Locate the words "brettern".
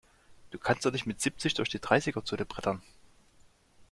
2.45-2.81